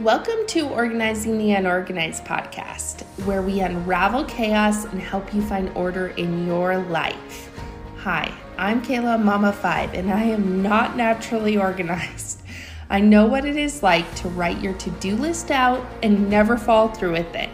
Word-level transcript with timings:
Welcome 0.00 0.46
to 0.46 0.66
Organizing 0.66 1.36
the 1.36 1.52
Unorganized 1.52 2.24
podcast, 2.24 3.02
where 3.26 3.42
we 3.42 3.60
unravel 3.60 4.24
chaos 4.24 4.86
and 4.86 4.98
help 4.98 5.34
you 5.34 5.42
find 5.42 5.68
order 5.76 6.08
in 6.08 6.46
your 6.46 6.78
life. 6.78 7.50
Hi, 7.98 8.32
I'm 8.56 8.80
Kayla 8.80 9.22
Mama 9.22 9.52
5, 9.52 9.92
and 9.92 10.10
I 10.10 10.22
am 10.22 10.62
not 10.62 10.96
naturally 10.96 11.58
organized. 11.58 12.40
I 12.88 13.00
know 13.00 13.26
what 13.26 13.44
it 13.44 13.56
is 13.56 13.82
like 13.82 14.14
to 14.14 14.30
write 14.30 14.62
your 14.62 14.72
to 14.72 14.90
do 14.92 15.16
list 15.16 15.50
out 15.50 15.86
and 16.02 16.30
never 16.30 16.56
fall 16.56 16.88
through 16.88 17.12
with 17.12 17.34
it. 17.34 17.50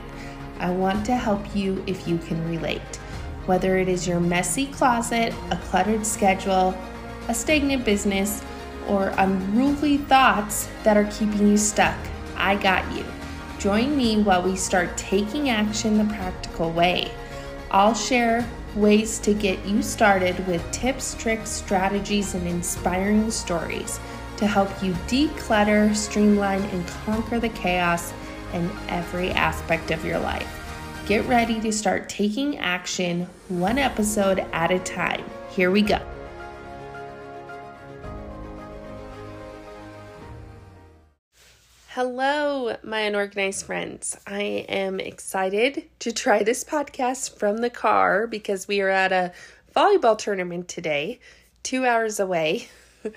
I 0.61 0.71
want 0.71 1.04
to 1.07 1.17
help 1.17 1.57
you 1.57 1.82
if 1.89 2.07
you 2.07 2.17
can 2.17 2.49
relate. 2.49 2.96
Whether 3.46 3.76
it 3.76 3.89
is 3.89 4.07
your 4.07 4.21
messy 4.21 4.67
closet, 4.67 5.35
a 5.50 5.57
cluttered 5.57 6.07
schedule, 6.07 6.79
a 7.26 7.35
stagnant 7.35 7.85
business, 7.85 8.44
or 8.86 9.08
unruly 9.17 9.96
thoughts 9.96 10.68
that 10.85 10.96
are 10.96 11.11
keeping 11.11 11.49
you 11.49 11.57
stuck 11.57 11.96
I 12.36 12.57
got 12.57 12.90
you. 12.96 13.04
Join 13.58 13.96
me 13.96 14.22
while 14.22 14.43
we 14.43 14.57
start 14.57 14.96
taking 14.96 15.50
action 15.50 15.99
the 15.99 16.04
practical 16.04 16.71
way. 16.71 17.11
I'll 17.71 17.95
share 17.95 18.46
ways 18.75 19.18
to 19.21 19.35
get 19.35 19.64
you 19.64 19.82
started 19.82 20.46
with 20.46 20.71
tips, 20.71 21.14
tricks, 21.14 21.50
strategies, 21.50 22.35
and 22.35 22.46
inspiring 22.46 23.31
stories 23.31 23.99
to 24.36 24.46
help 24.46 24.71
you 24.82 24.93
declutter, 25.09 25.95
streamline, 25.96 26.62
and 26.64 26.86
conquer 26.86 27.40
the 27.40 27.49
chaos 27.49 28.12
in 28.53 28.71
every 28.89 29.31
aspect 29.31 29.90
of 29.90 30.04
your 30.04 30.18
life. 30.18 30.48
Get 31.07 31.25
ready 31.26 31.61
to 31.61 31.73
start 31.73 32.09
taking 32.09 32.59
action 32.59 33.28
one 33.48 33.78
episode 33.78 34.41
at 34.53 34.70
a 34.70 34.78
time. 34.81 35.25
Here 35.50 35.70
we 35.70 35.83
go. 35.83 36.16
Hello, 41.97 42.77
my 42.83 43.00
unorganized 43.00 43.64
friends. 43.64 44.19
I 44.27 44.66
am 44.69 45.00
excited 45.00 45.89
to 46.00 46.12
try 46.12 46.42
this 46.42 46.62
podcast 46.62 47.39
from 47.39 47.56
the 47.56 47.70
car 47.70 48.27
because 48.27 48.69
we 48.69 48.83
are 48.83 48.91
at 48.91 49.12
a 49.12 49.33
volleyball 49.75 50.19
tournament 50.19 50.69
today, 50.69 51.20
two 51.62 51.86
hours 51.86 52.20
away 52.20 52.69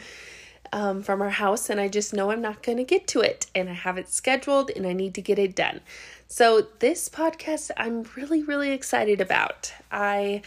um, 0.72 1.04
from 1.04 1.22
our 1.22 1.30
house, 1.30 1.70
and 1.70 1.78
I 1.78 1.90
just 1.90 2.14
know 2.14 2.32
I'm 2.32 2.42
not 2.42 2.64
going 2.64 2.78
to 2.78 2.86
get 2.86 3.06
to 3.08 3.20
it. 3.20 3.48
And 3.54 3.68
I 3.68 3.74
have 3.74 3.98
it 3.98 4.08
scheduled 4.08 4.72
and 4.74 4.88
I 4.88 4.94
need 4.94 5.14
to 5.16 5.22
get 5.22 5.38
it 5.38 5.58
done. 5.58 5.82
So, 6.30 6.68
this 6.80 7.10
podcast 7.10 7.72
I'm 7.76 8.06
really, 8.16 8.44
really 8.44 8.72
excited 8.72 9.20
about. 9.20 9.74
I 9.92 10.42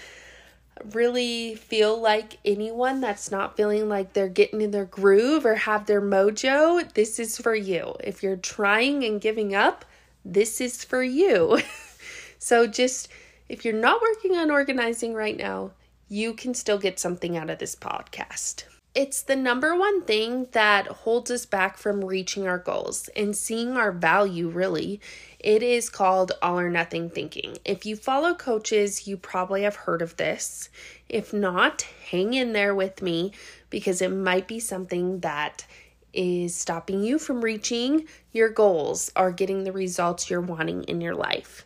really 0.92 1.54
feel 1.54 2.00
like 2.00 2.38
anyone 2.44 3.00
that's 3.00 3.30
not 3.30 3.56
feeling 3.56 3.88
like 3.88 4.12
they're 4.12 4.28
getting 4.28 4.60
in 4.60 4.70
their 4.70 4.84
groove 4.84 5.44
or 5.44 5.54
have 5.54 5.86
their 5.86 6.00
mojo, 6.00 6.92
this 6.94 7.18
is 7.18 7.38
for 7.38 7.54
you. 7.54 7.94
If 8.02 8.22
you're 8.22 8.36
trying 8.36 9.04
and 9.04 9.20
giving 9.20 9.54
up, 9.54 9.84
this 10.24 10.60
is 10.60 10.84
for 10.84 11.02
you. 11.02 11.60
so 12.38 12.66
just 12.66 13.08
if 13.48 13.64
you're 13.64 13.74
not 13.74 14.00
working 14.00 14.36
on 14.36 14.50
organizing 14.50 15.14
right 15.14 15.36
now, 15.36 15.72
you 16.08 16.34
can 16.34 16.54
still 16.54 16.78
get 16.78 16.98
something 16.98 17.36
out 17.36 17.50
of 17.50 17.58
this 17.58 17.76
podcast. 17.76 18.64
It's 18.94 19.22
the 19.22 19.36
number 19.36 19.74
one 19.74 20.02
thing 20.02 20.48
that 20.52 20.86
holds 20.86 21.30
us 21.30 21.46
back 21.46 21.78
from 21.78 22.04
reaching 22.04 22.46
our 22.46 22.58
goals 22.58 23.08
and 23.16 23.34
seeing 23.34 23.74
our 23.74 23.90
value, 23.90 24.50
really. 24.50 25.00
It 25.38 25.62
is 25.62 25.88
called 25.88 26.32
all 26.42 26.58
or 26.58 26.68
nothing 26.68 27.08
thinking. 27.08 27.56
If 27.64 27.86
you 27.86 27.96
follow 27.96 28.34
coaches, 28.34 29.06
you 29.06 29.16
probably 29.16 29.62
have 29.62 29.76
heard 29.76 30.02
of 30.02 30.18
this. 30.18 30.68
If 31.08 31.32
not, 31.32 31.86
hang 32.10 32.34
in 32.34 32.52
there 32.52 32.74
with 32.74 33.00
me 33.00 33.32
because 33.70 34.02
it 34.02 34.10
might 34.10 34.46
be 34.46 34.60
something 34.60 35.20
that 35.20 35.64
is 36.12 36.54
stopping 36.54 37.02
you 37.02 37.18
from 37.18 37.40
reaching 37.40 38.06
your 38.30 38.50
goals 38.50 39.10
or 39.16 39.30
getting 39.30 39.64
the 39.64 39.72
results 39.72 40.28
you're 40.28 40.42
wanting 40.42 40.82
in 40.84 41.00
your 41.00 41.14
life. 41.14 41.64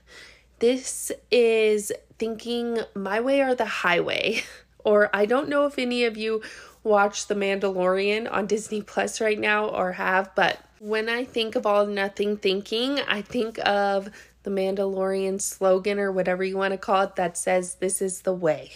This 0.61 1.11
is 1.33 1.91
thinking 2.21 2.79
my 2.95 3.19
way 3.19 3.41
or 3.41 3.57
the 3.57 3.65
highway. 3.65 4.45
Or 4.87 5.11
I 5.13 5.27
don't 5.27 5.49
know 5.49 5.67
if 5.67 5.81
any 5.81 6.05
of 6.05 6.17
you 6.17 6.43
watch 6.87 7.27
The 7.27 7.35
Mandalorian 7.35 8.31
on 8.33 8.47
Disney 8.47 8.81
Plus 8.81 9.21
right 9.21 9.39
now 9.39 9.67
or 9.67 9.93
have, 9.93 10.35
but 10.35 10.59
when 10.79 11.09
I 11.09 11.25
think 11.25 11.57
of 11.57 11.67
all 11.67 11.87
nothing 11.87 12.37
thinking, 12.37 13.01
I 13.01 13.23
think 13.23 13.59
of 13.67 14.09
the 14.45 14.51
Mandalorian 14.51 15.41
slogan 15.41 15.99
or 15.99 16.13
whatever 16.13 16.45
you 16.45 16.57
want 16.57 16.73
to 16.73 16.79
call 16.79 17.03
it 17.03 17.17
that 17.17 17.37
says, 17.37 17.77
This 17.77 18.01
is 18.01 18.23
the 18.23 18.33
way. 18.33 18.73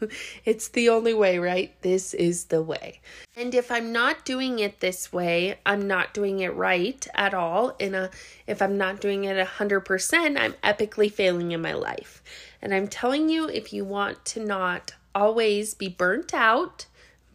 it's 0.44 0.68
the 0.68 0.88
only 0.88 1.14
way, 1.14 1.38
right? 1.38 1.80
This 1.82 2.14
is 2.14 2.46
the 2.46 2.62
way. 2.62 3.00
And 3.36 3.54
if 3.54 3.70
I'm 3.70 3.92
not 3.92 4.24
doing 4.24 4.58
it 4.58 4.80
this 4.80 5.12
way, 5.12 5.58
I'm 5.64 5.86
not 5.86 6.14
doing 6.14 6.40
it 6.40 6.54
right 6.54 7.06
at 7.14 7.34
all. 7.34 7.76
In 7.78 7.94
a 7.94 8.10
if 8.46 8.60
I'm 8.60 8.76
not 8.76 9.00
doing 9.00 9.24
it 9.24 9.46
100%, 9.46 10.38
I'm 10.38 10.54
epically 10.64 11.12
failing 11.12 11.52
in 11.52 11.62
my 11.62 11.74
life. 11.74 12.22
And 12.60 12.74
I'm 12.74 12.88
telling 12.88 13.28
you 13.28 13.48
if 13.48 13.72
you 13.72 13.84
want 13.84 14.24
to 14.26 14.44
not 14.44 14.94
always 15.14 15.74
be 15.74 15.88
burnt 15.88 16.34
out, 16.34 16.86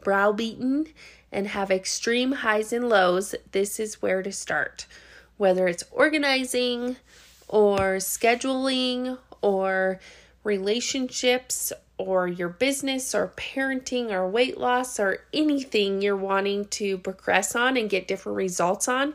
browbeaten, 0.04 0.88
and 1.32 1.48
have 1.48 1.72
extreme 1.72 2.32
highs 2.34 2.74
and 2.74 2.90
lows, 2.90 3.34
this 3.52 3.80
is 3.80 4.02
where 4.02 4.22
to 4.22 4.32
start. 4.32 4.86
Whether 5.38 5.68
it's 5.68 5.84
organizing 5.92 6.98
or 7.48 7.98
scheduling 7.98 9.18
or 9.42 10.00
relationships 10.44 11.72
or 11.98 12.28
your 12.28 12.50
business 12.50 13.14
or 13.14 13.32
parenting 13.38 14.12
or 14.12 14.28
weight 14.28 14.58
loss 14.58 15.00
or 15.00 15.20
anything 15.34 16.02
you're 16.02 16.16
wanting 16.16 16.66
to 16.66 16.98
progress 16.98 17.56
on 17.56 17.78
and 17.78 17.90
get 17.90 18.08
different 18.08 18.36
results 18.36 18.88
on, 18.88 19.14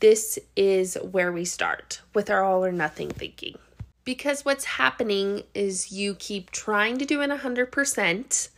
this 0.00 0.38
is 0.56 0.96
where 1.10 1.32
we 1.32 1.44
start 1.44 2.00
with 2.14 2.30
our 2.30 2.44
all 2.44 2.64
or 2.64 2.72
nothing 2.72 3.10
thinking. 3.10 3.56
Because 4.04 4.44
what's 4.44 4.64
happening 4.64 5.42
is 5.54 5.90
you 5.90 6.14
keep 6.14 6.50
trying 6.50 6.98
to 6.98 7.04
do 7.04 7.22
it 7.22 7.30
100% 7.30 8.48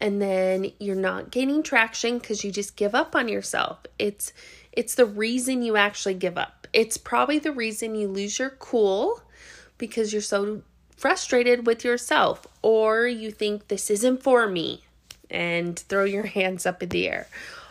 and 0.00 0.20
then 0.20 0.72
you're 0.78 0.96
not 0.96 1.30
gaining 1.30 1.62
traction 1.62 2.18
because 2.18 2.42
you 2.42 2.50
just 2.50 2.76
give 2.76 2.94
up 2.94 3.14
on 3.14 3.28
yourself. 3.28 3.78
It's 3.98 4.32
it's 4.72 4.94
the 4.94 5.06
reason 5.06 5.62
you 5.62 5.76
actually 5.76 6.14
give 6.14 6.38
up. 6.38 6.66
It's 6.72 6.96
probably 6.96 7.38
the 7.38 7.52
reason 7.52 7.94
you 7.94 8.08
lose 8.08 8.38
your 8.38 8.50
cool 8.50 9.20
because 9.78 10.12
you're 10.12 10.22
so 10.22 10.62
frustrated 10.96 11.66
with 11.66 11.84
yourself 11.84 12.46
or 12.62 13.06
you 13.06 13.30
think 13.30 13.68
this 13.68 13.90
isn't 13.90 14.22
for 14.22 14.46
me 14.46 14.84
and 15.28 15.78
throw 15.78 16.04
your 16.04 16.26
hands 16.38 16.66
up 16.66 16.82
in 16.82 16.88
the 16.90 17.08
air. 17.08 17.26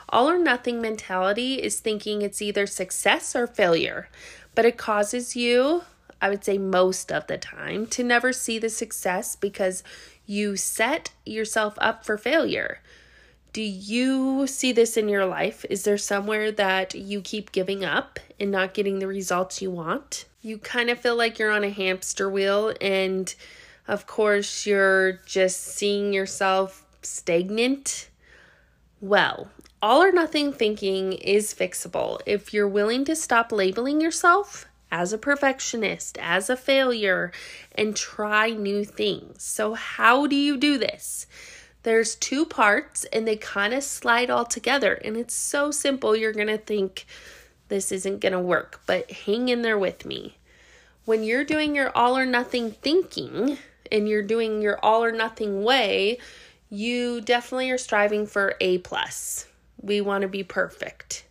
All 0.09 0.29
or 0.29 0.39
nothing 0.39 0.81
mentality 0.81 1.61
is 1.61 1.79
thinking 1.79 2.21
it's 2.21 2.41
either 2.41 2.65
success 2.65 3.35
or 3.35 3.45
failure, 3.45 4.09
but 4.55 4.65
it 4.65 4.75
causes 4.75 5.35
you, 5.35 5.83
I 6.19 6.29
would 6.29 6.43
say 6.43 6.57
most 6.57 7.11
of 7.11 7.27
the 7.27 7.37
time, 7.37 7.85
to 7.87 8.03
never 8.03 8.33
see 8.33 8.57
the 8.57 8.69
success 8.69 9.35
because 9.35 9.83
you 10.29 10.55
set 10.55 11.09
yourself 11.25 11.73
up 11.79 12.05
for 12.05 12.15
failure. 12.15 12.79
Do 13.51 13.63
you 13.63 14.45
see 14.45 14.71
this 14.71 14.95
in 14.95 15.09
your 15.09 15.25
life? 15.25 15.65
Is 15.71 15.85
there 15.85 15.97
somewhere 15.97 16.51
that 16.51 16.93
you 16.93 17.19
keep 17.19 17.51
giving 17.51 17.83
up 17.83 18.19
and 18.39 18.51
not 18.51 18.75
getting 18.75 18.99
the 18.99 19.07
results 19.07 19.59
you 19.59 19.71
want? 19.71 20.25
You 20.43 20.59
kind 20.59 20.91
of 20.91 20.99
feel 20.99 21.15
like 21.15 21.39
you're 21.39 21.49
on 21.49 21.63
a 21.63 21.71
hamster 21.71 22.29
wheel, 22.29 22.75
and 22.79 23.33
of 23.87 24.05
course, 24.05 24.67
you're 24.67 25.13
just 25.25 25.61
seeing 25.61 26.13
yourself 26.13 26.85
stagnant. 27.01 28.09
Well, 29.01 29.49
all 29.81 30.03
or 30.03 30.11
nothing 30.11 30.53
thinking 30.53 31.13
is 31.13 31.55
fixable. 31.55 32.21
If 32.27 32.53
you're 32.53 32.67
willing 32.67 33.03
to 33.05 33.15
stop 33.15 33.51
labeling 33.51 33.99
yourself 33.99 34.67
as 34.91 35.13
a 35.13 35.17
perfectionist, 35.17 36.17
as 36.19 36.49
a 36.49 36.57
failure, 36.57 37.31
and 37.75 37.95
try 37.95 38.49
new 38.49 38.83
things. 38.83 39.43
So, 39.43 39.73
how 39.73 40.27
do 40.27 40.35
you 40.35 40.57
do 40.57 40.77
this? 40.77 41.27
There's 41.83 42.15
two 42.15 42.45
parts 42.45 43.05
and 43.05 43.27
they 43.27 43.37
kind 43.37 43.73
of 43.73 43.83
slide 43.83 44.29
all 44.29 44.45
together, 44.45 44.93
and 44.93 45.15
it's 45.15 45.33
so 45.33 45.71
simple. 45.71 46.15
You're 46.15 46.33
going 46.33 46.47
to 46.47 46.57
think 46.57 47.05
this 47.69 47.91
isn't 47.91 48.19
going 48.19 48.33
to 48.33 48.39
work, 48.39 48.81
but 48.85 49.09
hang 49.11 49.49
in 49.49 49.61
there 49.61 49.77
with 49.77 50.05
me. 50.05 50.37
When 51.05 51.23
you're 51.23 51.45
doing 51.45 51.75
your 51.75 51.95
all 51.95 52.17
or 52.17 52.25
nothing 52.25 52.71
thinking 52.71 53.57
and 53.91 54.07
you're 54.07 54.23
doing 54.23 54.61
your 54.61 54.77
all 54.83 55.03
or 55.03 55.11
nothing 55.11 55.63
way, 55.63 56.19
you 56.69 57.21
definitely 57.21 57.71
are 57.71 57.77
striving 57.77 58.27
for 58.27 58.55
A 58.59 58.79
plus. 58.79 59.47
We 59.81 60.01
want 60.01 60.23
to 60.23 60.27
be 60.27 60.43
perfect. 60.43 61.25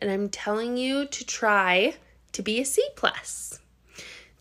And 0.00 0.10
I'm 0.10 0.28
telling 0.28 0.76
you 0.76 1.06
to 1.06 1.26
try 1.26 1.94
to 2.32 2.42
be 2.42 2.60
a 2.60 2.64
C 2.64 2.86
plus. 2.96 3.60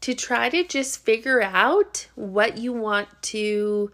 To 0.01 0.15
try 0.15 0.49
to 0.49 0.63
just 0.63 1.05
figure 1.05 1.41
out 1.41 2.07
what 2.15 2.57
you 2.57 2.73
want 2.73 3.07
to 3.23 3.91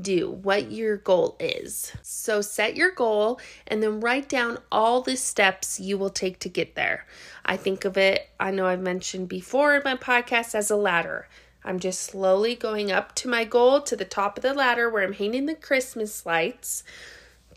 do, 0.00 0.30
what 0.30 0.70
your 0.70 0.96
goal 0.96 1.36
is. 1.40 1.92
So 2.02 2.40
set 2.40 2.76
your 2.76 2.92
goal 2.92 3.40
and 3.66 3.82
then 3.82 4.00
write 4.00 4.28
down 4.28 4.58
all 4.70 5.02
the 5.02 5.16
steps 5.16 5.80
you 5.80 5.98
will 5.98 6.10
take 6.10 6.38
to 6.40 6.48
get 6.48 6.76
there. 6.76 7.06
I 7.44 7.56
think 7.56 7.84
of 7.84 7.96
it, 7.96 8.28
I 8.38 8.50
know 8.52 8.66
I've 8.66 8.80
mentioned 8.80 9.28
before 9.28 9.74
in 9.74 9.82
my 9.84 9.96
podcast, 9.96 10.54
as 10.54 10.70
a 10.70 10.76
ladder. 10.76 11.28
I'm 11.64 11.80
just 11.80 12.00
slowly 12.00 12.54
going 12.54 12.92
up 12.92 13.14
to 13.16 13.28
my 13.28 13.44
goal 13.44 13.80
to 13.82 13.96
the 13.96 14.04
top 14.04 14.38
of 14.38 14.42
the 14.42 14.54
ladder 14.54 14.88
where 14.88 15.02
I'm 15.02 15.12
hanging 15.12 15.46
the 15.46 15.54
Christmas 15.54 16.24
lights. 16.24 16.84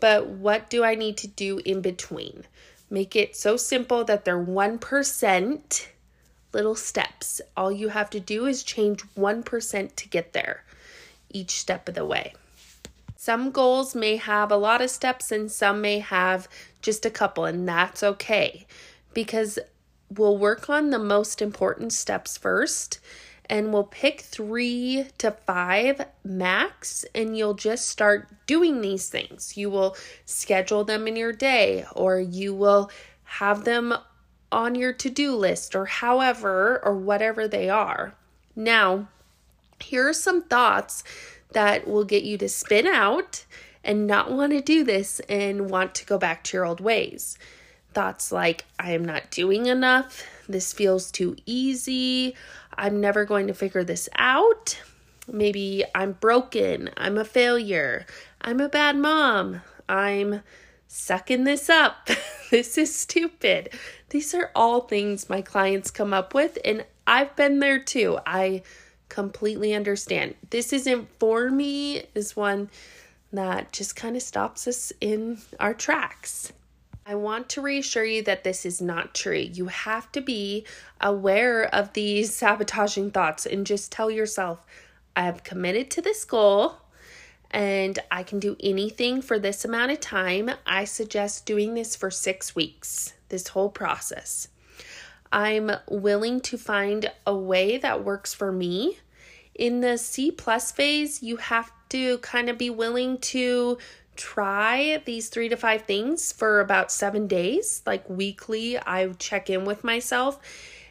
But 0.00 0.26
what 0.26 0.68
do 0.68 0.82
I 0.82 0.96
need 0.96 1.16
to 1.18 1.28
do 1.28 1.60
in 1.64 1.80
between? 1.80 2.44
Make 2.92 3.16
it 3.16 3.34
so 3.34 3.56
simple 3.56 4.04
that 4.04 4.26
they're 4.26 4.38
1% 4.38 5.86
little 6.52 6.74
steps. 6.74 7.40
All 7.56 7.72
you 7.72 7.88
have 7.88 8.10
to 8.10 8.20
do 8.20 8.44
is 8.44 8.62
change 8.62 9.02
1% 9.16 9.96
to 9.96 10.08
get 10.10 10.34
there 10.34 10.62
each 11.30 11.52
step 11.52 11.88
of 11.88 11.94
the 11.94 12.04
way. 12.04 12.34
Some 13.16 13.50
goals 13.50 13.94
may 13.94 14.16
have 14.16 14.52
a 14.52 14.58
lot 14.58 14.82
of 14.82 14.90
steps 14.90 15.32
and 15.32 15.50
some 15.50 15.80
may 15.80 16.00
have 16.00 16.48
just 16.82 17.06
a 17.06 17.10
couple, 17.10 17.46
and 17.46 17.66
that's 17.66 18.02
okay 18.02 18.66
because 19.14 19.58
we'll 20.14 20.36
work 20.36 20.68
on 20.68 20.90
the 20.90 20.98
most 20.98 21.40
important 21.40 21.94
steps 21.94 22.36
first 22.36 22.98
and 23.52 23.70
we'll 23.70 23.84
pick 23.84 24.22
three 24.22 25.04
to 25.18 25.30
five 25.30 26.00
max, 26.24 27.04
and 27.14 27.36
you'll 27.36 27.52
just 27.52 27.86
start 27.86 28.26
doing 28.46 28.80
these 28.80 29.10
things. 29.10 29.58
You 29.58 29.68
will 29.68 29.94
schedule 30.24 30.84
them 30.84 31.06
in 31.06 31.16
your 31.16 31.34
day, 31.34 31.84
or 31.92 32.18
you 32.18 32.54
will 32.54 32.90
have 33.24 33.64
them 33.64 33.92
on 34.50 34.74
your 34.74 34.94
to 34.94 35.10
do 35.10 35.36
list, 35.36 35.76
or 35.76 35.84
however, 35.84 36.80
or 36.82 36.96
whatever 36.96 37.46
they 37.46 37.68
are. 37.68 38.14
Now, 38.56 39.08
here 39.80 40.08
are 40.08 40.14
some 40.14 40.40
thoughts 40.40 41.04
that 41.50 41.86
will 41.86 42.04
get 42.04 42.22
you 42.22 42.38
to 42.38 42.48
spin 42.48 42.86
out 42.86 43.44
and 43.84 44.06
not 44.06 44.32
want 44.32 44.52
to 44.52 44.62
do 44.62 44.82
this 44.82 45.20
and 45.28 45.68
want 45.68 45.94
to 45.96 46.06
go 46.06 46.16
back 46.16 46.42
to 46.44 46.56
your 46.56 46.64
old 46.64 46.80
ways. 46.80 47.38
Thoughts 47.94 48.32
like, 48.32 48.64
I 48.78 48.92
am 48.92 49.04
not 49.04 49.30
doing 49.30 49.66
enough. 49.66 50.24
This 50.48 50.72
feels 50.72 51.10
too 51.10 51.36
easy. 51.46 52.34
I'm 52.74 53.00
never 53.00 53.24
going 53.24 53.46
to 53.48 53.54
figure 53.54 53.84
this 53.84 54.08
out. 54.16 54.80
Maybe 55.28 55.84
I'm 55.94 56.12
broken. 56.12 56.90
I'm 56.96 57.18
a 57.18 57.24
failure. 57.24 58.06
I'm 58.40 58.60
a 58.60 58.68
bad 58.68 58.96
mom. 58.96 59.62
I'm 59.88 60.42
sucking 60.88 61.44
this 61.44 61.70
up. 61.70 62.08
this 62.50 62.76
is 62.76 62.94
stupid. 62.94 63.70
These 64.10 64.34
are 64.34 64.50
all 64.54 64.82
things 64.82 65.30
my 65.30 65.42
clients 65.42 65.90
come 65.90 66.12
up 66.12 66.34
with, 66.34 66.58
and 66.64 66.84
I've 67.06 67.34
been 67.36 67.60
there 67.60 67.78
too. 67.78 68.18
I 68.26 68.62
completely 69.08 69.74
understand. 69.74 70.34
This 70.50 70.72
isn't 70.72 71.08
for 71.18 71.50
me, 71.50 72.04
is 72.14 72.36
one 72.36 72.70
that 73.32 73.72
just 73.72 73.96
kind 73.96 74.16
of 74.16 74.22
stops 74.22 74.66
us 74.66 74.92
in 75.00 75.38
our 75.58 75.74
tracks. 75.74 76.52
I 77.12 77.14
want 77.14 77.50
to 77.50 77.60
reassure 77.60 78.06
you 78.06 78.22
that 78.22 78.42
this 78.42 78.64
is 78.64 78.80
not 78.80 79.14
true. 79.14 79.36
You 79.36 79.66
have 79.66 80.10
to 80.12 80.22
be 80.22 80.64
aware 80.98 81.64
of 81.74 81.92
these 81.92 82.34
sabotaging 82.34 83.10
thoughts 83.10 83.44
and 83.44 83.66
just 83.66 83.92
tell 83.92 84.10
yourself, 84.10 84.64
I 85.14 85.24
have 85.24 85.44
committed 85.44 85.90
to 85.90 86.00
this 86.00 86.24
goal 86.24 86.76
and 87.50 87.98
I 88.10 88.22
can 88.22 88.38
do 88.38 88.56
anything 88.60 89.20
for 89.20 89.38
this 89.38 89.62
amount 89.62 89.92
of 89.92 90.00
time. 90.00 90.52
I 90.64 90.86
suggest 90.86 91.44
doing 91.44 91.74
this 91.74 91.94
for 91.94 92.10
six 92.10 92.56
weeks, 92.56 93.12
this 93.28 93.48
whole 93.48 93.68
process. 93.68 94.48
I'm 95.30 95.70
willing 95.86 96.40
to 96.40 96.56
find 96.56 97.12
a 97.26 97.36
way 97.36 97.76
that 97.76 98.02
works 98.02 98.32
for 98.32 98.50
me. 98.50 99.00
In 99.54 99.82
the 99.82 99.98
C 99.98 100.30
plus 100.30 100.72
phase, 100.72 101.22
you 101.22 101.36
have 101.36 101.70
to 101.90 102.16
kind 102.18 102.48
of 102.48 102.56
be 102.56 102.70
willing 102.70 103.18
to 103.18 103.76
try 104.16 105.00
these 105.04 105.28
three 105.28 105.48
to 105.48 105.56
five 105.56 105.82
things 105.82 106.32
for 106.32 106.60
about 106.60 106.92
seven 106.92 107.26
days. 107.26 107.82
Like 107.86 108.08
weekly, 108.08 108.78
I 108.78 109.08
check 109.18 109.50
in 109.50 109.64
with 109.64 109.84
myself 109.84 110.38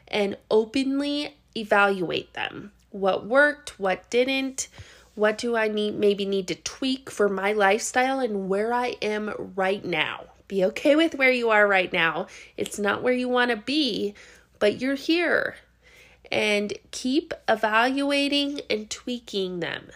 and 0.07 0.37
openly 0.49 1.35
evaluate 1.55 2.33
them. 2.33 2.71
What 2.89 3.25
worked, 3.25 3.79
what 3.79 4.09
didn't, 4.09 4.67
what 5.15 5.37
do 5.37 5.55
I 5.55 5.67
need 5.67 5.95
maybe 5.95 6.25
need 6.25 6.47
to 6.49 6.55
tweak 6.55 7.09
for 7.09 7.29
my 7.29 7.53
lifestyle 7.53 8.19
and 8.19 8.49
where 8.49 8.73
I 8.73 8.95
am 9.01 9.33
right 9.55 9.83
now. 9.83 10.25
Be 10.47 10.65
okay 10.65 10.95
with 10.95 11.15
where 11.15 11.31
you 11.31 11.49
are 11.49 11.67
right 11.67 11.91
now. 11.93 12.27
It's 12.57 12.77
not 12.77 13.01
where 13.01 13.13
you 13.13 13.29
want 13.29 13.51
to 13.51 13.57
be, 13.57 14.13
but 14.59 14.81
you're 14.81 14.95
here. 14.95 15.55
And 16.29 16.73
keep 16.91 17.33
evaluating 17.47 18.61
and 18.69 18.89
tweaking 18.89 19.59
them 19.59 19.91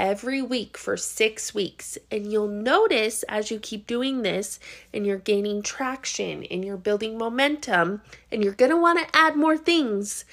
every 0.00 0.40
week 0.40 0.78
for 0.78 0.96
six 0.96 1.54
weeks. 1.54 1.98
And 2.10 2.32
you'll 2.32 2.48
notice 2.48 3.22
as 3.24 3.50
you 3.50 3.60
keep 3.60 3.86
doing 3.86 4.22
this 4.22 4.58
and 4.94 5.06
you're 5.06 5.18
gaining 5.18 5.62
traction 5.62 6.42
and 6.44 6.64
you're 6.64 6.78
building 6.78 7.18
momentum, 7.18 8.00
and 8.32 8.42
you're 8.42 8.54
going 8.54 8.70
to 8.70 8.76
want 8.78 8.98
to 8.98 9.16
add 9.16 9.36
more 9.36 9.58
things. 9.58 10.24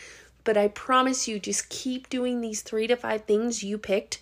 But 0.45 0.55
I 0.55 0.69
promise 0.69 1.27
you, 1.27 1.37
just 1.37 1.67
keep 1.67 2.09
doing 2.09 2.39
these 2.39 2.61
three 2.61 2.87
to 2.87 2.95
five 2.95 3.25
things 3.25 3.63
you 3.63 3.77
picked 3.77 4.19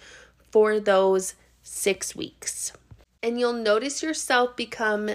for 0.51 0.79
those 0.79 1.35
six 1.61 2.15
weeks. 2.15 2.73
And 3.21 3.39
you'll 3.39 3.53
notice 3.53 4.01
yourself 4.01 4.55
become 4.55 5.11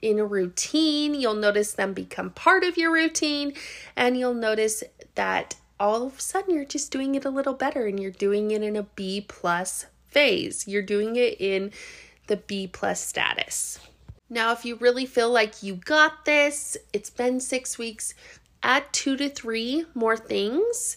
in 0.00 0.20
a 0.20 0.24
routine. 0.24 1.14
You'll 1.14 1.34
notice 1.34 1.72
them 1.72 1.92
become 1.92 2.30
part 2.30 2.62
of 2.62 2.76
your 2.76 2.92
routine. 2.92 3.54
And 3.96 4.16
you'll 4.16 4.34
notice 4.34 4.84
that 5.16 5.56
all 5.78 6.06
of 6.06 6.18
a 6.18 6.20
sudden 6.20 6.54
you're 6.54 6.64
just 6.64 6.90
doing 6.90 7.14
it 7.14 7.24
a 7.24 7.30
little 7.30 7.54
better 7.54 7.86
and 7.86 8.00
you're 8.00 8.10
doing 8.10 8.50
it 8.50 8.62
in 8.62 8.76
a 8.76 8.82
B 8.82 9.24
plus 9.26 9.86
phase. 10.08 10.66
You're 10.66 10.82
doing 10.82 11.16
it 11.16 11.40
in 11.40 11.72
the 12.26 12.36
B 12.36 12.66
plus 12.66 13.00
status. 13.00 13.78
Now, 14.28 14.52
if 14.52 14.64
you 14.64 14.76
really 14.76 15.06
feel 15.06 15.30
like 15.30 15.62
you 15.62 15.74
got 15.76 16.24
this, 16.24 16.76
it's 16.92 17.10
been 17.10 17.38
six 17.38 17.78
weeks, 17.78 18.14
add 18.62 18.84
two 18.92 19.16
to 19.18 19.28
three 19.28 19.84
more 19.94 20.16
things, 20.16 20.96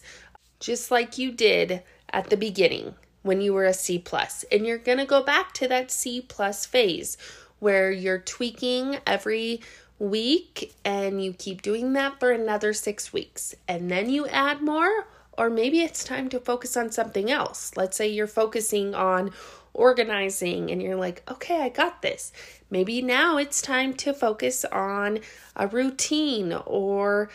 just 0.58 0.90
like 0.90 1.16
you 1.16 1.30
did 1.30 1.82
at 2.12 2.28
the 2.28 2.36
beginning 2.36 2.94
when 3.22 3.40
you 3.40 3.52
were 3.52 3.66
a 3.66 3.74
C 3.74 3.98
plus. 3.98 4.44
And 4.50 4.66
you're 4.66 4.78
gonna 4.78 5.06
go 5.06 5.22
back 5.22 5.52
to 5.54 5.68
that 5.68 5.90
C 5.92 6.20
plus 6.20 6.66
phase 6.66 7.16
where 7.60 7.92
you're 7.92 8.18
tweaking 8.18 8.98
every 9.06 9.60
week 10.00 10.74
and 10.84 11.22
you 11.22 11.32
keep 11.32 11.62
doing 11.62 11.92
that 11.92 12.18
for 12.18 12.32
another 12.32 12.72
six 12.72 13.12
weeks. 13.12 13.54
And 13.68 13.90
then 13.90 14.10
you 14.10 14.26
add 14.26 14.62
more 14.62 15.06
or 15.38 15.48
maybe 15.48 15.80
it's 15.80 16.02
time 16.02 16.28
to 16.30 16.40
focus 16.40 16.76
on 16.76 16.90
something 16.90 17.30
else. 17.30 17.76
Let's 17.76 17.96
say 17.96 18.08
you're 18.08 18.26
focusing 18.26 18.94
on 18.94 19.30
organizing 19.72 20.68
and 20.68 20.82
you're 20.82 20.96
like 20.96 21.22
okay 21.30 21.60
i 21.62 21.68
got 21.68 22.02
this. 22.02 22.32
Maybe 22.70 23.02
now 23.02 23.36
it's 23.36 23.62
time 23.62 23.94
to 23.94 24.12
focus 24.12 24.64
on 24.64 25.20
a 25.54 25.68
routine 25.68 26.52
or 26.66 27.30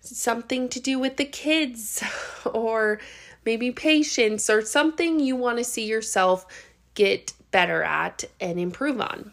something 0.00 0.68
to 0.68 0.80
do 0.80 0.98
with 0.98 1.16
the 1.16 1.24
kids 1.24 2.02
or 2.44 3.00
maybe 3.44 3.70
patience 3.70 4.50
or 4.50 4.62
something 4.62 5.20
you 5.20 5.36
want 5.36 5.58
to 5.58 5.64
see 5.64 5.86
yourself 5.86 6.46
get 6.94 7.32
better 7.50 7.82
at 7.82 8.24
and 8.40 8.58
improve 8.58 9.00
on. 9.00 9.32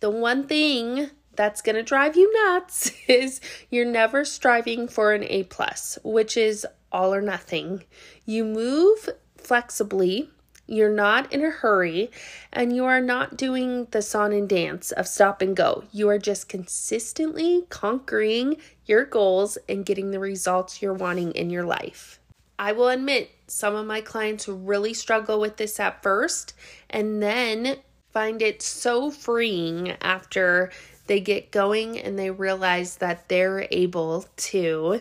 The 0.00 0.10
one 0.10 0.46
thing 0.46 1.10
that's 1.36 1.62
going 1.62 1.76
to 1.76 1.82
drive 1.82 2.16
you 2.16 2.32
nuts 2.44 2.92
is 3.08 3.40
you're 3.70 3.84
never 3.84 4.24
striving 4.24 4.88
for 4.88 5.12
an 5.12 5.24
A 5.24 5.44
plus, 5.44 5.98
which 6.02 6.36
is 6.36 6.66
all 6.90 7.14
or 7.14 7.20
nothing. 7.20 7.84
You 8.24 8.44
move 8.44 9.08
flexibly, 9.36 10.30
you're 10.66 10.90
not 10.90 11.32
in 11.32 11.44
a 11.44 11.50
hurry, 11.50 12.10
and 12.52 12.74
you 12.74 12.84
are 12.84 13.00
not 13.00 13.36
doing 13.36 13.86
the 13.92 14.02
song 14.02 14.32
and 14.34 14.48
dance 14.48 14.90
of 14.92 15.06
stop 15.06 15.40
and 15.40 15.56
go. 15.56 15.84
You 15.92 16.08
are 16.08 16.18
just 16.18 16.48
consistently 16.48 17.66
conquering 17.68 18.56
your 18.84 19.04
goals 19.04 19.58
and 19.68 19.86
getting 19.86 20.10
the 20.10 20.18
results 20.18 20.82
you're 20.82 20.94
wanting 20.94 21.32
in 21.32 21.50
your 21.50 21.64
life. 21.64 22.18
I 22.58 22.72
will 22.72 22.88
admit, 22.88 23.30
some 23.46 23.74
of 23.74 23.86
my 23.86 24.00
clients 24.00 24.48
really 24.48 24.94
struggle 24.94 25.38
with 25.38 25.56
this 25.56 25.78
at 25.78 26.02
first 26.02 26.54
and 26.90 27.22
then 27.22 27.76
find 28.12 28.40
it 28.40 28.62
so 28.62 29.10
freeing 29.10 29.90
after 30.00 30.70
they 31.06 31.20
get 31.20 31.50
going 31.50 31.98
and 31.98 32.18
they 32.18 32.30
realize 32.30 32.96
that 32.96 33.28
they're 33.28 33.66
able 33.70 34.26
to 34.36 35.00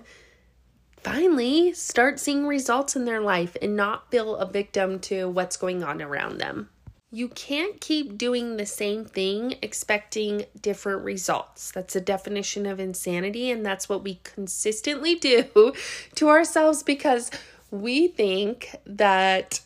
finally 1.05 1.71
start 1.73 2.19
seeing 2.19 2.47
results 2.47 2.95
in 2.95 3.05
their 3.05 3.21
life 3.21 3.55
and 3.61 3.75
not 3.75 4.09
feel 4.09 4.35
a 4.37 4.49
victim 4.49 4.99
to 4.99 5.29
what's 5.29 5.55
going 5.55 5.83
on 5.83 6.01
around 6.01 6.39
them. 6.39 6.69
You 7.11 7.29
can't 7.29 7.79
keep 7.79 8.17
doing 8.17 8.57
the 8.57 8.65
same 8.65 9.05
thing 9.05 9.55
expecting 9.61 10.45
different 10.59 11.03
results. 11.03 11.71
That's 11.71 11.95
a 11.95 12.01
definition 12.01 12.65
of 12.65 12.79
insanity, 12.79 13.51
and 13.51 13.65
that's 13.65 13.87
what 13.87 14.03
we 14.03 14.19
consistently 14.23 15.15
do 15.15 15.73
to 16.15 16.29
ourselves 16.29 16.81
because 16.81 17.29
we 17.71 18.07
think 18.07 18.75
that 18.85 19.61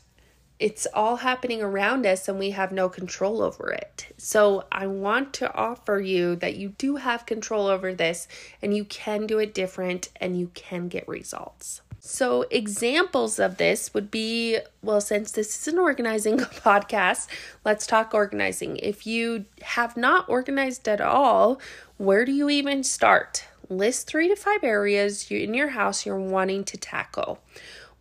it's 0.60 0.86
all 0.94 1.18
happening 1.18 1.62
around 1.62 2.06
us 2.06 2.28
and 2.28 2.38
we 2.38 2.52
have 2.52 2.72
no 2.72 2.90
control 2.90 3.42
over 3.42 3.72
it. 3.72 4.14
So, 4.18 4.66
I 4.72 4.88
want 4.88 5.34
to 5.36 5.54
offer 5.54 6.00
you 6.00 6.36
that 6.38 6.56
you 6.56 6.70
do 6.78 6.98
have 6.98 7.26
control 7.26 7.68
over 7.68 7.94
this 7.94 8.28
and 8.62 8.76
you 8.76 8.84
can 8.84 9.26
do 9.26 9.40
it 9.40 9.54
different 9.54 10.10
and 10.18 10.38
you 10.38 10.52
can 10.54 10.90
get 10.90 11.08
results. 11.08 11.82
So, 12.02 12.46
examples 12.50 13.40
of 13.40 13.58
this 13.58 13.94
would 13.94 14.10
be 14.10 14.60
well, 14.82 15.02
since 15.02 15.32
this 15.32 15.60
is 15.60 15.74
an 15.74 15.80
organizing 15.80 16.38
podcast, 16.38 17.28
let's 17.64 17.86
talk 17.86 18.14
organizing. 18.14 18.78
If 18.78 19.06
you 19.06 19.46
have 19.62 19.96
not 19.96 20.28
organized 20.28 20.88
at 20.88 21.02
all, 21.02 21.60
where 21.98 22.26
do 22.26 22.32
you 22.32 22.50
even 22.50 22.84
start? 22.84 23.46
List 23.70 24.08
three 24.08 24.28
to 24.28 24.36
five 24.36 24.64
areas 24.64 25.30
in 25.30 25.54
your 25.54 25.70
house 25.70 26.06
you're 26.06 26.20
wanting 26.20 26.64
to 26.66 26.78
tackle. 26.78 27.40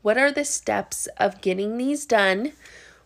What 0.03 0.19
are 0.19 0.33
the 0.33 0.45
steps 0.45 1.07
of 1.19 1.41
getting 1.41 1.77
these 1.77 2.07
done? 2.07 2.53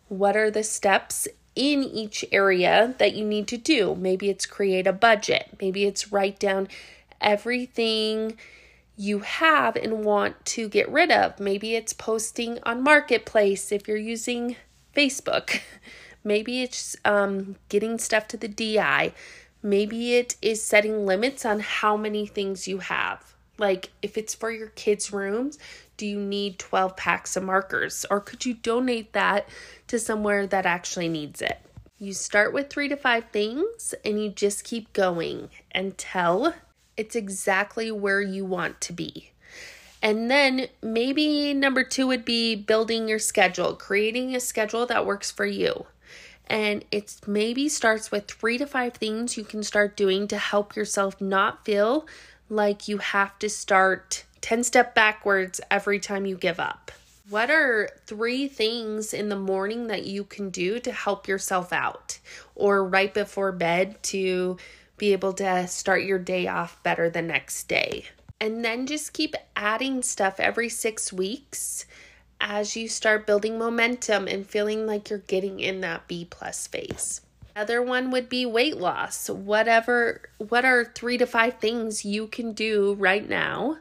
What 0.09 0.37
are 0.37 0.51
the 0.51 0.63
steps 0.63 1.27
in 1.55 1.83
each 1.83 2.25
area 2.33 2.95
that 2.99 3.15
you 3.15 3.25
need 3.25 3.47
to 3.49 3.59
do. 3.59 3.95
Maybe 3.95 4.31
it's 4.31 4.47
create 4.47 4.87
a 4.87 4.93
budget, 4.93 5.57
maybe 5.61 5.85
it's 5.85 6.13
write 6.13 6.39
down 6.39 6.69
everything 7.21 8.37
you 8.97 9.21
have 9.21 9.77
and 9.77 10.05
want 10.05 10.45
to 10.45 10.69
get 10.69 10.89
rid 10.91 11.11
of. 11.11 11.39
Maybe 11.41 11.75
it's 11.75 11.93
posting 11.93 12.59
on 12.63 12.83
Marketplace 12.83 13.73
if 13.73 13.89
you're 13.89 13.97
using 13.97 14.57
Facebook. 14.95 15.61
Maybe 16.25 16.63
it's 16.63 16.95
um, 17.05 17.57
getting 17.69 17.99
stuff 17.99 18.29
to 18.29 18.37
the 18.37 18.47
DI. 18.47 19.13
Maybe 19.63 20.15
it 20.15 20.37
is 20.41 20.63
setting 20.63 21.05
limits 21.05 21.45
on 21.45 21.61
how 21.61 21.97
many 21.97 22.27
things 22.27 22.69
you 22.69 22.79
have. 22.79 23.35
Like 23.59 23.91
if 24.03 24.17
it's 24.17 24.35
for 24.35 24.51
your 24.51 24.69
kids' 24.69 25.13
rooms, 25.13 25.59
do 26.03 26.09
you 26.09 26.19
need 26.19 26.59
12 26.59 26.97
packs 26.97 27.37
of 27.37 27.45
markers? 27.45 28.05
Or 28.11 28.19
could 28.19 28.45
you 28.45 28.55
donate 28.55 29.13
that 29.13 29.49
to 29.87 30.01
somewhere 30.01 30.49
that 30.49 30.67
actually 30.67 31.09
needs 31.09 31.41
it? 31.41 31.61
You 31.97 32.13
start 32.13 32.53
with 32.53 32.69
three 32.69 32.89
to 32.89 32.97
five 32.97 33.27
things 33.31 33.95
and 34.05 34.21
you 34.21 34.31
just 34.31 34.65
keep 34.65 34.93
going 34.95 35.49
until 35.73 36.55
it's 36.97 37.15
exactly 37.15 37.93
where 37.93 38.21
you 38.21 38.45
want 38.45 38.81
to 38.81 38.93
be. 38.93 39.31
And 40.03 40.29
then 40.29 40.67
maybe 40.83 41.55
number 41.55 41.85
two 41.85 42.09
would 42.09 42.25
be 42.25 42.57
building 42.57 43.07
your 43.07 43.21
schedule, 43.21 43.77
creating 43.77 44.35
a 44.35 44.41
schedule 44.41 44.87
that 44.87 45.07
works 45.07 45.31
for 45.31 45.47
you. 45.47 45.87
And 46.49 46.85
it's 46.91 47.29
maybe 47.29 47.69
starts 47.69 48.11
with 48.11 48.27
three 48.27 48.59
to 48.59 48.67
five 48.67 48.95
things 48.95 49.37
you 49.37 49.45
can 49.45 49.63
start 49.63 49.97
doing 49.97 50.27
to 50.27 50.37
help 50.37 50.75
yourself 50.75 51.21
not 51.21 51.65
feel 51.65 52.09
like 52.49 52.89
you 52.89 52.99
have 52.99 53.39
to 53.39 53.49
start 53.49 54.25
10 54.43 54.65
step 54.65 54.95
backwards 54.95 55.61
every 55.71 55.99
time 55.99 56.27
you 56.27 56.37
give 56.37 56.61
up. 56.61 56.91
What 57.29 57.51
are 57.51 57.89
three 58.07 58.49
things 58.49 59.15
in 59.15 59.29
the 59.29 59.37
morning 59.37 59.87
that 59.87 60.05
you 60.05 60.25
can 60.25 60.51
do 60.51 60.81
to 60.81 60.93
help 60.93 61.29
yourself 61.29 61.73
out 61.73 62.19
or 62.55 62.85
right 62.85 63.15
before 63.15 63.53
bed 63.53 64.03
to 64.05 64.59
be 64.99 65.13
able 65.13 65.33
to 65.35 65.67
start 65.69 66.03
your 66.03 66.19
day 66.19 66.49
off 66.49 66.83
better 66.83 67.09
the 67.09 67.23
next 67.23 67.69
day? 67.69 68.05
And 68.41 68.65
then 68.65 68.87
just 68.87 69.13
keep 69.13 69.37
adding 69.55 70.03
stuff 70.03 70.41
every 70.41 70.69
six 70.69 71.13
weeks 71.13 71.87
as 72.41 72.75
you 72.75 72.89
start 72.89 73.27
building 73.27 73.57
momentum 73.57 74.27
and 74.27 74.45
feeling 74.45 74.85
like 74.85 75.09
you're 75.09 75.21
getting 75.21 75.61
in 75.61 75.81
that 75.83 76.09
B 76.09 76.27
plus 76.29 76.67
phase. 76.67 77.21
Other 77.55 77.81
one 77.83 78.11
would 78.11 78.29
be 78.29 78.47
weight 78.47 78.79
loss. 78.79 79.31
Whatever, 79.31 80.23
what 80.39 80.65
are 80.65 80.87
three 80.87 81.19
to 81.19 81.27
five 81.27 81.61
things 81.61 82.05
you 82.05 82.27
can 82.27 82.53
do 82.53 82.95
right 82.95 83.29
now 83.29 83.79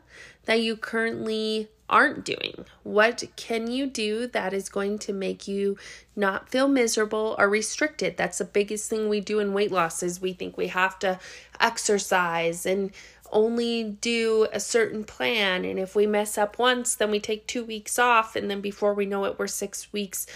that 0.51 0.59
you 0.59 0.75
currently 0.75 1.69
aren't 1.89 2.25
doing? 2.25 2.65
What 2.83 3.23
can 3.37 3.71
you 3.71 3.87
do 3.87 4.27
that 4.27 4.53
is 4.53 4.67
going 4.67 4.99
to 4.99 5.13
make 5.13 5.47
you 5.47 5.77
not 6.13 6.49
feel 6.49 6.67
miserable 6.67 7.37
or 7.39 7.47
restricted? 7.47 8.17
That's 8.17 8.39
the 8.39 8.43
biggest 8.43 8.89
thing 8.89 9.07
we 9.07 9.21
do 9.21 9.39
in 9.39 9.53
weight 9.53 9.71
loss 9.71 10.03
is 10.03 10.19
we 10.19 10.33
think 10.33 10.57
we 10.57 10.67
have 10.67 10.99
to 10.99 11.19
exercise 11.61 12.65
and 12.65 12.91
only 13.31 13.95
do 14.01 14.45
a 14.51 14.59
certain 14.59 15.05
plan 15.05 15.63
and 15.63 15.79
if 15.79 15.95
we 15.95 16.05
mess 16.05 16.37
up 16.37 16.59
once 16.59 16.95
then 16.95 17.09
we 17.09 17.19
take 17.21 17.47
2 17.47 17.63
weeks 17.63 17.97
off 17.97 18.35
and 18.35 18.51
then 18.51 18.59
before 18.59 18.93
we 18.93 19.05
know 19.05 19.23
it 19.23 19.39
we're 19.39 19.47
6 19.47 19.93
weeks 19.93 20.27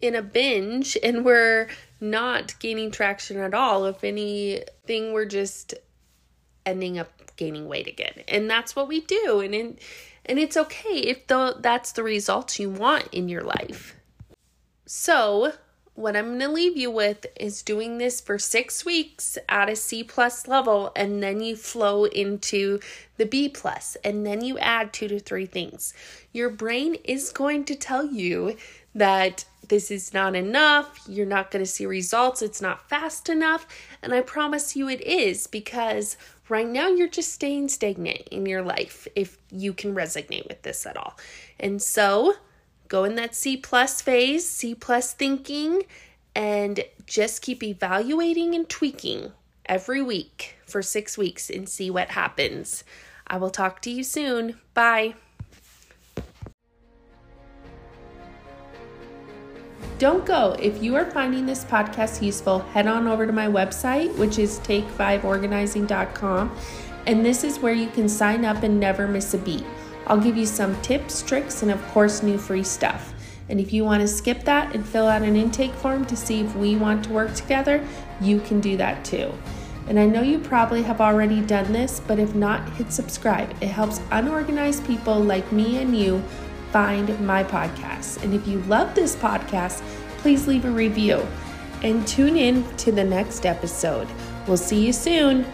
in 0.00 0.16
a 0.16 0.22
binge 0.22 0.98
and 1.00 1.24
we're 1.24 1.68
not 2.00 2.58
gaining 2.58 2.90
traction 2.90 3.38
at 3.38 3.54
all 3.54 3.86
if 3.86 4.02
anything 4.02 5.12
we're 5.12 5.24
just 5.24 5.74
ending 6.66 6.98
up 6.98 7.29
gaining 7.40 7.66
weight 7.66 7.88
again. 7.88 8.22
And 8.28 8.48
that's 8.48 8.76
what 8.76 8.86
we 8.86 9.00
do. 9.00 9.40
And 9.40 9.54
in, 9.54 9.78
and 10.26 10.38
it's 10.38 10.56
okay 10.56 10.98
if 10.98 11.26
though 11.26 11.54
that's 11.54 11.92
the 11.92 12.04
results 12.04 12.60
you 12.60 12.70
want 12.70 13.08
in 13.10 13.28
your 13.28 13.42
life. 13.42 13.96
So 14.86 15.54
what 15.94 16.16
I'm 16.16 16.28
going 16.28 16.40
to 16.40 16.48
leave 16.48 16.76
you 16.76 16.90
with 16.90 17.26
is 17.38 17.62
doing 17.62 17.98
this 17.98 18.20
for 18.20 18.38
six 18.38 18.84
weeks 18.84 19.36
at 19.48 19.68
a 19.68 19.76
C 19.76 20.04
plus 20.04 20.46
level, 20.46 20.92
and 20.94 21.22
then 21.22 21.40
you 21.40 21.56
flow 21.56 22.04
into 22.04 22.80
the 23.16 23.26
B 23.26 23.48
plus, 23.48 23.96
and 24.04 24.24
then 24.24 24.42
you 24.42 24.58
add 24.58 24.92
two 24.92 25.08
to 25.08 25.20
three 25.20 25.46
things. 25.46 25.92
Your 26.32 26.48
brain 26.48 26.94
is 27.04 27.32
going 27.32 27.64
to 27.64 27.74
tell 27.74 28.06
you 28.06 28.56
that 28.94 29.44
this 29.70 29.90
is 29.90 30.12
not 30.12 30.34
enough, 30.36 31.00
you're 31.08 31.24
not 31.24 31.50
going 31.50 31.64
to 31.64 31.70
see 31.70 31.86
results, 31.86 32.42
it's 32.42 32.60
not 32.60 32.88
fast 32.88 33.28
enough, 33.28 33.66
and 34.02 34.12
I 34.12 34.20
promise 34.20 34.76
you 34.76 34.88
it 34.88 35.00
is 35.00 35.46
because 35.46 36.16
right 36.48 36.66
now 36.66 36.88
you're 36.88 37.08
just 37.08 37.32
staying 37.32 37.68
stagnant 37.68 38.28
in 38.30 38.44
your 38.44 38.62
life 38.62 39.08
if 39.14 39.38
you 39.50 39.72
can 39.72 39.94
resonate 39.94 40.46
with 40.48 40.62
this 40.62 40.84
at 40.84 40.96
all. 40.96 41.16
And 41.58 41.80
so, 41.80 42.34
go 42.88 43.04
in 43.04 43.14
that 43.14 43.34
C 43.34 43.56
plus 43.56 44.02
phase, 44.02 44.46
C 44.46 44.74
plus 44.74 45.14
thinking, 45.14 45.84
and 46.34 46.84
just 47.06 47.40
keep 47.40 47.62
evaluating 47.62 48.54
and 48.54 48.68
tweaking 48.68 49.32
every 49.66 50.02
week 50.02 50.56
for 50.66 50.82
six 50.82 51.16
weeks 51.16 51.48
and 51.48 51.68
see 51.68 51.90
what 51.90 52.10
happens. 52.10 52.84
I 53.26 53.36
will 53.36 53.50
talk 53.50 53.80
to 53.82 53.90
you 53.90 54.02
soon. 54.02 54.58
Bye. 54.74 55.14
Don't 60.00 60.24
go. 60.24 60.56
If 60.58 60.82
you 60.82 60.96
are 60.96 61.04
finding 61.04 61.44
this 61.44 61.62
podcast 61.62 62.22
useful, 62.22 62.60
head 62.60 62.86
on 62.86 63.06
over 63.06 63.26
to 63.26 63.34
my 63.34 63.48
website, 63.48 64.16
which 64.16 64.38
is 64.38 64.58
take5organizing.com, 64.60 66.56
and 67.06 67.22
this 67.22 67.44
is 67.44 67.58
where 67.58 67.74
you 67.74 67.88
can 67.88 68.08
sign 68.08 68.46
up 68.46 68.62
and 68.62 68.80
never 68.80 69.06
miss 69.06 69.34
a 69.34 69.38
beat. 69.38 69.66
I'll 70.06 70.18
give 70.18 70.38
you 70.38 70.46
some 70.46 70.80
tips, 70.80 71.20
tricks, 71.20 71.60
and 71.60 71.70
of 71.70 71.86
course, 71.88 72.22
new 72.22 72.38
free 72.38 72.62
stuff. 72.62 73.12
And 73.50 73.60
if 73.60 73.74
you 73.74 73.84
want 73.84 74.00
to 74.00 74.08
skip 74.08 74.42
that 74.44 74.74
and 74.74 74.88
fill 74.88 75.06
out 75.06 75.20
an 75.20 75.36
intake 75.36 75.74
form 75.74 76.06
to 76.06 76.16
see 76.16 76.40
if 76.40 76.56
we 76.56 76.76
want 76.76 77.04
to 77.04 77.12
work 77.12 77.34
together, 77.34 77.86
you 78.22 78.40
can 78.40 78.58
do 78.58 78.78
that 78.78 79.04
too. 79.04 79.30
And 79.86 80.00
I 80.00 80.06
know 80.06 80.22
you 80.22 80.38
probably 80.38 80.82
have 80.82 81.02
already 81.02 81.42
done 81.42 81.74
this, 81.74 82.00
but 82.00 82.18
if 82.18 82.34
not, 82.34 82.66
hit 82.70 82.90
subscribe. 82.90 83.50
It 83.60 83.68
helps 83.68 84.00
unorganized 84.12 84.86
people 84.86 85.20
like 85.20 85.52
me 85.52 85.76
and 85.76 85.94
you 85.94 86.24
find 86.72 87.18
my 87.26 87.44
podcast. 87.44 88.22
And 88.22 88.34
if 88.34 88.46
you 88.46 88.60
love 88.62 88.94
this 88.94 89.16
podcast, 89.16 89.82
please 90.18 90.46
leave 90.46 90.64
a 90.64 90.70
review 90.70 91.26
and 91.82 92.06
tune 92.06 92.36
in 92.36 92.64
to 92.78 92.92
the 92.92 93.04
next 93.04 93.46
episode. 93.46 94.08
We'll 94.46 94.56
see 94.56 94.84
you 94.84 94.92
soon. 94.92 95.46